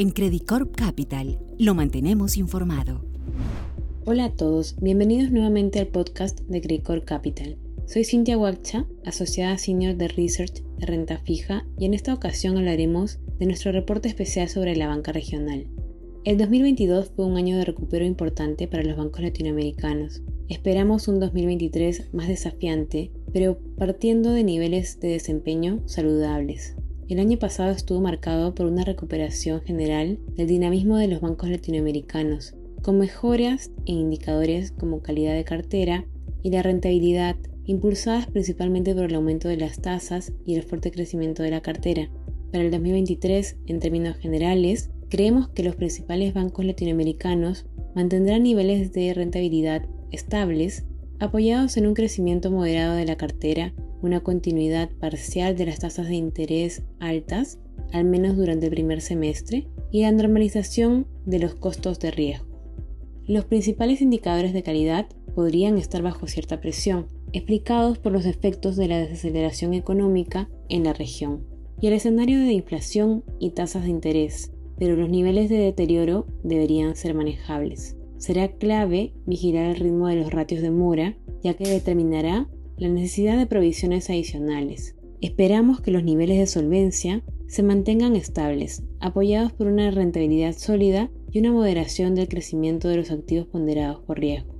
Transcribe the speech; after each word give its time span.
En 0.00 0.10
Credicorp 0.10 0.76
Capital 0.76 1.40
lo 1.58 1.74
mantenemos 1.74 2.36
informado. 2.36 3.04
Hola 4.04 4.26
a 4.26 4.32
todos, 4.32 4.76
bienvenidos 4.80 5.32
nuevamente 5.32 5.80
al 5.80 5.88
podcast 5.88 6.38
de 6.42 6.60
Credicorp 6.60 7.04
Capital. 7.04 7.58
Soy 7.84 8.04
Cintia 8.04 8.38
Huacha, 8.38 8.86
asociada 9.04 9.58
senior 9.58 9.96
de 9.96 10.06
Research 10.06 10.62
de 10.78 10.86
Renta 10.86 11.18
Fija, 11.18 11.66
y 11.80 11.86
en 11.86 11.94
esta 11.94 12.14
ocasión 12.14 12.56
hablaremos 12.56 13.18
de 13.40 13.46
nuestro 13.46 13.72
reporte 13.72 14.06
especial 14.06 14.48
sobre 14.48 14.76
la 14.76 14.86
banca 14.86 15.10
regional. 15.10 15.66
El 16.22 16.38
2022 16.38 17.10
fue 17.16 17.26
un 17.26 17.36
año 17.36 17.56
de 17.56 17.64
recupero 17.64 18.04
importante 18.04 18.68
para 18.68 18.84
los 18.84 18.96
bancos 18.96 19.22
latinoamericanos. 19.22 20.22
Esperamos 20.48 21.08
un 21.08 21.18
2023 21.18 22.14
más 22.14 22.28
desafiante, 22.28 23.10
pero 23.32 23.58
partiendo 23.76 24.30
de 24.30 24.44
niveles 24.44 25.00
de 25.00 25.08
desempeño 25.08 25.82
saludables. 25.86 26.76
El 27.08 27.20
año 27.20 27.38
pasado 27.38 27.70
estuvo 27.70 28.02
marcado 28.02 28.54
por 28.54 28.66
una 28.66 28.84
recuperación 28.84 29.62
general 29.62 30.18
del 30.36 30.46
dinamismo 30.46 30.98
de 30.98 31.08
los 31.08 31.22
bancos 31.22 31.48
latinoamericanos, 31.48 32.54
con 32.82 32.98
mejoras 32.98 33.70
en 33.86 33.96
indicadores 33.96 34.72
como 34.72 35.00
calidad 35.00 35.32
de 35.32 35.44
cartera 35.44 36.04
y 36.42 36.50
la 36.50 36.62
rentabilidad, 36.62 37.36
impulsadas 37.64 38.26
principalmente 38.26 38.94
por 38.94 39.04
el 39.04 39.14
aumento 39.14 39.48
de 39.48 39.56
las 39.56 39.80
tasas 39.80 40.34
y 40.44 40.56
el 40.56 40.64
fuerte 40.64 40.90
crecimiento 40.90 41.42
de 41.42 41.50
la 41.50 41.62
cartera. 41.62 42.10
Para 42.52 42.64
el 42.64 42.70
2023, 42.70 43.56
en 43.68 43.80
términos 43.80 44.18
generales, 44.18 44.90
creemos 45.08 45.48
que 45.48 45.62
los 45.62 45.76
principales 45.76 46.34
bancos 46.34 46.66
latinoamericanos 46.66 47.64
mantendrán 47.94 48.42
niveles 48.42 48.92
de 48.92 49.14
rentabilidad 49.14 49.86
estables, 50.10 50.84
apoyados 51.20 51.78
en 51.78 51.86
un 51.86 51.94
crecimiento 51.94 52.50
moderado 52.50 52.96
de 52.96 53.06
la 53.06 53.16
cartera 53.16 53.72
una 54.02 54.20
continuidad 54.20 54.90
parcial 55.00 55.56
de 55.56 55.66
las 55.66 55.80
tasas 55.80 56.08
de 56.08 56.14
interés 56.14 56.82
altas, 57.00 57.58
al 57.92 58.04
menos 58.04 58.36
durante 58.36 58.66
el 58.66 58.72
primer 58.72 59.00
semestre, 59.00 59.68
y 59.90 60.02
la 60.02 60.12
normalización 60.12 61.06
de 61.24 61.38
los 61.38 61.54
costos 61.54 61.98
de 61.98 62.10
riesgo. 62.10 62.46
Los 63.26 63.44
principales 63.44 64.00
indicadores 64.00 64.52
de 64.52 64.62
calidad 64.62 65.06
podrían 65.34 65.78
estar 65.78 66.02
bajo 66.02 66.26
cierta 66.26 66.60
presión, 66.60 67.06
explicados 67.32 67.98
por 67.98 68.12
los 68.12 68.26
efectos 68.26 68.76
de 68.76 68.88
la 68.88 68.98
desaceleración 68.98 69.74
económica 69.74 70.48
en 70.68 70.84
la 70.84 70.92
región 70.92 71.44
y 71.80 71.86
el 71.86 71.92
escenario 71.92 72.38
de 72.40 72.52
inflación 72.52 73.24
y 73.38 73.50
tasas 73.50 73.84
de 73.84 73.90
interés, 73.90 74.52
pero 74.78 74.96
los 74.96 75.08
niveles 75.08 75.48
de 75.48 75.58
deterioro 75.58 76.26
deberían 76.42 76.96
ser 76.96 77.14
manejables. 77.14 77.96
Será 78.16 78.48
clave 78.48 79.12
vigilar 79.26 79.66
el 79.66 79.76
ritmo 79.76 80.08
de 80.08 80.16
los 80.16 80.32
ratios 80.32 80.60
de 80.60 80.70
mora, 80.70 81.16
ya 81.42 81.54
que 81.54 81.68
determinará 81.68 82.48
la 82.78 82.88
necesidad 82.88 83.36
de 83.36 83.46
provisiones 83.46 84.08
adicionales. 84.08 84.94
Esperamos 85.20 85.80
que 85.80 85.90
los 85.90 86.04
niveles 86.04 86.38
de 86.38 86.46
solvencia 86.46 87.24
se 87.48 87.62
mantengan 87.62 88.14
estables, 88.14 88.84
apoyados 89.00 89.52
por 89.52 89.66
una 89.66 89.90
rentabilidad 89.90 90.54
sólida 90.56 91.10
y 91.32 91.40
una 91.40 91.52
moderación 91.52 92.14
del 92.14 92.28
crecimiento 92.28 92.88
de 92.88 92.98
los 92.98 93.10
activos 93.10 93.46
ponderados 93.46 94.00
por 94.02 94.20
riesgo. 94.20 94.54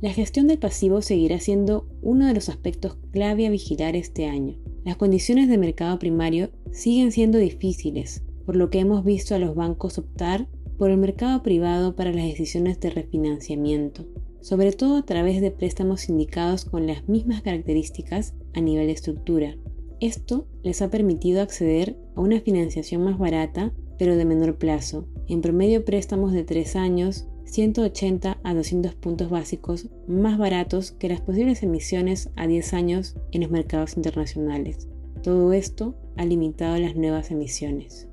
La 0.00 0.12
gestión 0.12 0.46
del 0.46 0.58
pasivo 0.58 1.02
seguirá 1.02 1.40
siendo 1.40 1.88
uno 2.02 2.26
de 2.26 2.34
los 2.34 2.48
aspectos 2.48 2.98
clave 3.10 3.46
a 3.46 3.50
vigilar 3.50 3.96
este 3.96 4.26
año. 4.26 4.56
Las 4.84 4.96
condiciones 4.96 5.48
de 5.48 5.58
mercado 5.58 5.98
primario 5.98 6.50
siguen 6.70 7.10
siendo 7.10 7.38
difíciles, 7.38 8.22
por 8.44 8.54
lo 8.54 8.70
que 8.70 8.78
hemos 8.78 9.04
visto 9.04 9.34
a 9.34 9.38
los 9.38 9.56
bancos 9.56 9.98
optar 9.98 10.46
por 10.78 10.90
el 10.90 10.98
mercado 10.98 11.42
privado 11.42 11.96
para 11.96 12.12
las 12.12 12.26
decisiones 12.26 12.78
de 12.78 12.90
refinanciamiento, 12.90 14.06
sobre 14.46 14.70
todo 14.70 14.96
a 14.96 15.02
través 15.02 15.40
de 15.40 15.50
préstamos 15.50 16.02
sindicados 16.02 16.64
con 16.66 16.86
las 16.86 17.08
mismas 17.08 17.42
características 17.42 18.32
a 18.54 18.60
nivel 18.60 18.86
de 18.86 18.92
estructura. 18.92 19.56
Esto 19.98 20.46
les 20.62 20.82
ha 20.82 20.88
permitido 20.88 21.42
acceder 21.42 21.96
a 22.14 22.20
una 22.20 22.40
financiación 22.40 23.02
más 23.02 23.18
barata, 23.18 23.72
pero 23.98 24.14
de 24.14 24.24
menor 24.24 24.56
plazo, 24.56 25.08
en 25.26 25.40
promedio 25.40 25.84
préstamos 25.84 26.32
de 26.32 26.44
3 26.44 26.76
años, 26.76 27.26
180 27.46 28.38
a 28.40 28.54
200 28.54 28.94
puntos 28.94 29.30
básicos 29.30 29.88
más 30.06 30.38
baratos 30.38 30.92
que 30.92 31.08
las 31.08 31.20
posibles 31.22 31.64
emisiones 31.64 32.30
a 32.36 32.46
10 32.46 32.72
años 32.72 33.16
en 33.32 33.40
los 33.40 33.50
mercados 33.50 33.96
internacionales. 33.96 34.86
Todo 35.24 35.52
esto 35.54 35.96
ha 36.16 36.24
limitado 36.24 36.78
las 36.78 36.94
nuevas 36.94 37.32
emisiones. 37.32 38.06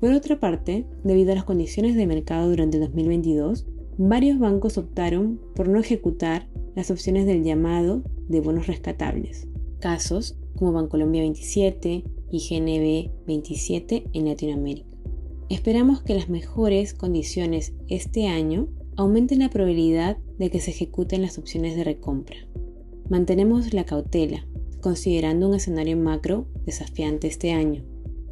Por 0.00 0.12
otra 0.12 0.40
parte, 0.40 0.86
debido 1.02 1.32
a 1.32 1.34
las 1.34 1.44
condiciones 1.44 1.94
de 1.94 2.06
mercado 2.06 2.48
durante 2.48 2.78
2022, 2.78 3.66
varios 3.98 4.38
bancos 4.38 4.78
optaron 4.78 5.40
por 5.54 5.68
no 5.68 5.78
ejecutar 5.80 6.48
las 6.74 6.90
opciones 6.90 7.26
del 7.26 7.44
llamado 7.44 8.02
de 8.28 8.40
bonos 8.40 8.66
rescatables, 8.66 9.48
casos 9.80 10.36
como 10.56 10.72
Bancolombia 10.72 11.22
27 11.22 12.04
y 12.30 12.38
GNB 12.38 13.26
27 13.26 14.08
en 14.12 14.24
Latinoamérica. 14.26 14.88
Esperamos 15.48 16.02
que 16.02 16.14
las 16.14 16.28
mejores 16.28 16.94
condiciones 16.94 17.74
este 17.88 18.28
año 18.28 18.68
aumenten 18.96 19.40
la 19.40 19.50
probabilidad 19.50 20.16
de 20.38 20.50
que 20.50 20.60
se 20.60 20.70
ejecuten 20.70 21.22
las 21.22 21.38
opciones 21.38 21.76
de 21.76 21.84
recompra. 21.84 22.36
Mantenemos 23.08 23.74
la 23.74 23.84
cautela, 23.84 24.46
considerando 24.80 25.48
un 25.48 25.54
escenario 25.54 25.96
macro 25.96 26.46
desafiante 26.64 27.26
este 27.26 27.52
año. 27.52 27.84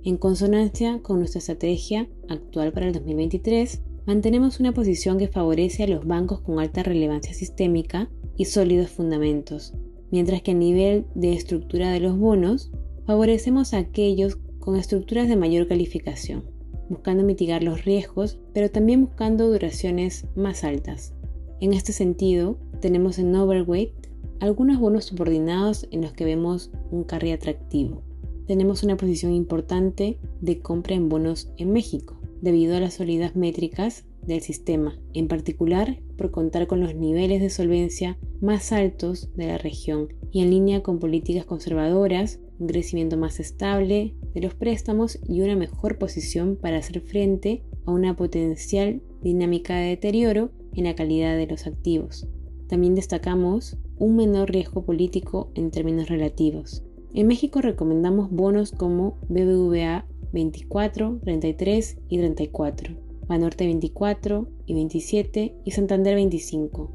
En 0.05 0.17
consonancia 0.17 1.01
con 1.03 1.19
nuestra 1.19 1.39
estrategia 1.39 2.09
actual 2.29 2.73
para 2.73 2.87
el 2.87 2.93
2023, 2.93 3.83
mantenemos 4.07 4.61
una 4.61 4.73
posición 4.73 5.19
que 5.19 5.29
favorece 5.29 5.85
a 5.85 5.89
los 5.89 6.07
bancos 6.07 6.41
con 6.41 6.59
alta 6.59 6.83
relevancia 6.83 7.35
sistémica 7.35 8.11
y 8.37 8.47
sólidos 8.47 8.91
fundamentos, 8.91 9.75
mientras 10.11 10.43
que 10.43 10.53
a 10.53 10.55
nivel 10.55 11.07
de 11.15 11.33
estructura 11.33 11.91
de 11.91 12.01
los 12.01 12.19
bonos, 12.19 12.71
favorecemos 13.07 13.75
a 13.75 13.79
aquellos 13.79 14.39
con 14.59 14.77
estructuras 14.77 15.29
de 15.29 15.37
mayor 15.37 15.67
calificación, 15.69 16.45
buscando 16.89 17.25
mitigar 17.25 17.63
los 17.63 17.85
riesgos, 17.85 18.41
pero 18.53 18.71
también 18.71 19.05
buscando 19.05 19.51
duraciones 19.51 20.27
más 20.37 20.65
altas. 20.65 21.15
En 21.61 21.73
este 21.73 21.93
sentido, 21.93 22.59
tenemos 22.81 23.19
en 23.19 23.35
Overweight 23.35 23.93
algunos 24.41 24.81
bonos 24.81 25.05
subordinados 25.05 25.87
en 25.93 26.03
los 26.03 26.13
que 26.13 26.25
vemos 26.25 26.73
un 26.91 27.05
carry 27.05 27.31
atractivo. 27.31 28.03
Tenemos 28.47 28.83
una 28.83 28.97
posición 28.97 29.33
importante 29.33 30.19
de 30.41 30.59
compra 30.59 30.97
en 30.97 31.09
bonos 31.09 31.53
en 31.59 31.73
México, 31.73 32.22
debido 32.43 32.77
a 32.77 32.81
las 32.81 32.95
sólidas 32.95 33.35
métricas 33.37 34.05
del 34.27 34.43
sistema, 34.43 34.99
en 35.15 35.29
particular 35.29 36.01
por 36.19 36.31
contar 36.31 36.67
con 36.67 36.81
los 36.81 36.95
niveles 36.95 37.41
de 37.41 37.51
solvencia 37.51 38.19
más 38.41 38.73
altos 38.73 39.31
de 39.37 39.47
la 39.47 39.59
región 39.59 40.09
y 40.31 40.43
en 40.43 40.51
línea 40.51 40.83
con 40.83 40.99
políticas 40.99 41.47
conservadoras, 41.47 42.41
un 42.59 42.67
crecimiento 42.67 43.17
más 43.17 43.41
estable 43.41 44.15
de 44.35 44.41
los 44.41 44.55
préstamos 44.55 45.19
y 45.27 45.41
una 45.41 45.57
mejor 45.57 45.99
posición 45.99 46.57
para 46.57 46.79
hacer 46.79 47.01
frente 47.01 47.63
a 47.87 47.93
una 47.93 48.17
potencial 48.17 49.03
dinámica 49.23 49.77
de 49.77 49.89
deterioro 49.89 50.51
en 50.75 50.85
la 50.85 50.95
calidad 50.95 51.37
de 51.37 51.47
los 51.47 51.67
activos. 51.67 52.29
También 52.69 52.95
destacamos 52.95 53.77
un 53.99 54.17
menor 54.17 54.51
riesgo 54.51 54.85
político 54.85 55.53
en 55.55 55.71
términos 55.71 56.09
relativos. 56.09 56.83
En 57.15 57.27
México 57.27 57.61
recomendamos 57.61 58.31
bonos 58.31 58.73
como 58.73 59.19
BBVA 59.29 60.07
24, 60.33 61.21
33 61.23 61.99
y 62.09 62.19
34, 62.19 62.95
Banorte 63.27 63.67
24 63.67 64.49
y 64.67 64.75
27 64.75 65.55
y 65.65 65.71
Santander 65.71 66.15
25. 66.15 66.91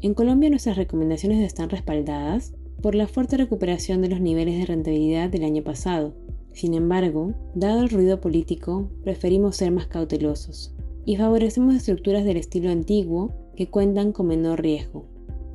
En 0.00 0.14
Colombia 0.14 0.50
nuestras 0.50 0.76
recomendaciones 0.76 1.44
están 1.44 1.70
respaldadas 1.70 2.54
por 2.82 2.94
la 2.94 3.06
fuerte 3.06 3.36
recuperación 3.36 4.02
de 4.02 4.08
los 4.08 4.20
niveles 4.20 4.58
de 4.58 4.66
rentabilidad 4.66 5.28
del 5.28 5.44
año 5.44 5.62
pasado. 5.62 6.14
Sin 6.52 6.74
embargo, 6.74 7.34
dado 7.54 7.82
el 7.82 7.90
ruido 7.90 8.20
político, 8.20 8.88
preferimos 9.04 9.56
ser 9.56 9.70
más 9.70 9.86
cautelosos 9.86 10.74
y 11.04 11.16
favorecemos 11.16 11.74
estructuras 11.74 12.24
del 12.24 12.36
estilo 12.36 12.70
antiguo 12.70 13.34
que 13.56 13.68
cuentan 13.68 14.12
con 14.12 14.28
menor 14.28 14.62
riesgo. 14.62 15.06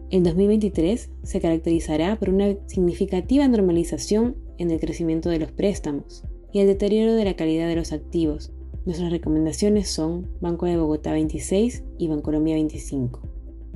El 0.10 0.24
2023 0.24 1.10
se 1.24 1.42
caracterizará 1.42 2.20
por 2.20 2.30
una 2.30 2.56
significativa 2.68 3.48
normalización 3.48 4.36
en 4.58 4.72
el 4.72 4.80
crecimiento 4.80 5.30
de 5.30 5.40
los 5.40 5.52
préstamos, 5.52 6.24
y 6.54 6.60
el 6.60 6.68
deterioro 6.68 7.16
de 7.16 7.26
la 7.26 7.36
calidad 7.36 7.68
de 7.68 7.76
los 7.76 7.92
activos. 7.92 8.54
Nuestras 8.86 9.12
recomendaciones 9.12 9.90
son 9.90 10.30
Banco 10.40 10.68
de 10.68 10.78
Bogotá 10.78 11.12
26 11.12 11.84
y 11.98 12.08
Bancolombia 12.08 12.54
25. 12.54 13.22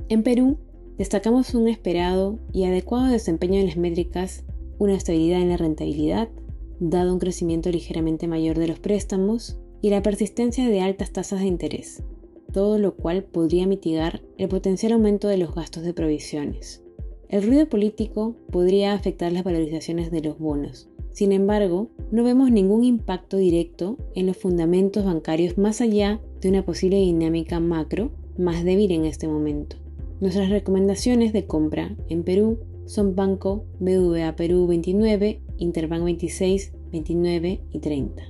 En 0.08 0.22
Perú, 0.22 0.58
destacamos 0.96 1.54
un 1.54 1.68
esperado 1.68 2.38
y 2.52 2.64
adecuado 2.64 3.10
desempeño 3.10 3.58
en 3.58 3.66
las 3.66 3.76
métricas, 3.76 4.44
una 4.78 4.94
estabilidad 4.94 5.42
en 5.42 5.48
la 5.48 5.56
rentabilidad, 5.56 6.28
dado 6.78 7.12
un 7.12 7.18
crecimiento 7.18 7.70
ligeramente 7.70 8.28
mayor 8.28 8.58
de 8.58 8.68
los 8.68 8.78
préstamos 8.78 9.58
y 9.82 9.90
la 9.90 10.02
persistencia 10.02 10.68
de 10.68 10.80
altas 10.80 11.12
tasas 11.12 11.40
de 11.40 11.46
interés, 11.46 12.04
todo 12.52 12.78
lo 12.78 12.94
cual 12.94 13.24
podría 13.24 13.66
mitigar 13.66 14.22
el 14.36 14.48
potencial 14.48 14.92
aumento 14.92 15.26
de 15.26 15.38
los 15.38 15.54
gastos 15.54 15.82
de 15.82 15.94
provisiones. 15.94 16.84
El 17.28 17.42
ruido 17.42 17.68
político 17.68 18.36
podría 18.50 18.94
afectar 18.94 19.32
las 19.32 19.44
valorizaciones 19.44 20.10
de 20.10 20.22
los 20.22 20.38
bonos, 20.38 20.88
sin 21.12 21.32
embargo, 21.32 21.90
no 22.10 22.24
vemos 22.24 22.50
ningún 22.50 22.84
impacto 22.84 23.36
directo 23.36 23.98
en 24.14 24.26
los 24.26 24.36
fundamentos 24.36 25.04
bancarios 25.04 25.58
más 25.58 25.80
allá 25.80 26.20
de 26.40 26.48
una 26.48 26.64
posible 26.64 26.96
dinámica 26.96 27.60
macro 27.60 28.10
más 28.38 28.64
débil 28.64 28.92
en 28.92 29.04
este 29.04 29.28
momento. 29.28 29.76
Nuestras 30.20 30.48
recomendaciones 30.48 31.32
de 31.32 31.46
compra 31.46 31.94
en 32.08 32.22
Perú 32.22 32.58
son 32.86 33.14
Banco 33.14 33.66
BVA 33.78 34.34
Perú 34.36 34.66
29, 34.66 35.42
Interbank 35.58 36.04
26, 36.04 36.72
29 36.90 37.60
y 37.70 37.78
30. 37.78 38.22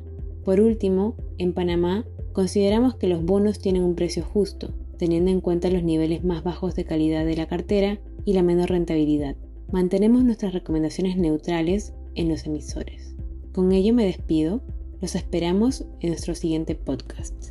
Por 0.44 0.60
último, 0.60 1.14
en 1.38 1.52
Panamá 1.52 2.04
consideramos 2.32 2.96
que 2.96 3.06
los 3.06 3.24
bonos 3.24 3.60
tienen 3.60 3.84
un 3.84 3.94
precio 3.94 4.24
justo, 4.24 4.74
teniendo 4.98 5.30
en 5.30 5.40
cuenta 5.40 5.70
los 5.70 5.84
niveles 5.84 6.24
más 6.24 6.42
bajos 6.42 6.74
de 6.74 6.84
calidad 6.84 7.24
de 7.24 7.36
la 7.36 7.46
cartera 7.46 8.00
y 8.24 8.32
la 8.32 8.42
menor 8.42 8.70
rentabilidad. 8.70 9.36
Mantenemos 9.70 10.24
nuestras 10.24 10.52
recomendaciones 10.52 11.16
neutrales 11.16 11.92
en 12.14 12.28
los 12.28 12.46
emisores. 12.46 13.17
Con 13.58 13.72
ello 13.72 13.92
me 13.92 14.04
despido. 14.04 14.60
Los 15.00 15.16
esperamos 15.16 15.84
en 15.98 16.10
nuestro 16.10 16.36
siguiente 16.36 16.76
podcast. 16.76 17.50